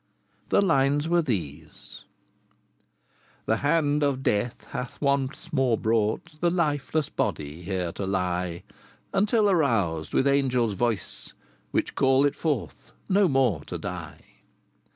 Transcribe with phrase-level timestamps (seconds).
[0.49, 3.05] The lines were these: I.
[3.45, 8.63] The hand of death hath once more brought The lifeless body here to lie,
[9.13, 11.33] Until aroused with angels' voice,
[11.69, 14.25] Which call it forth, no more to die.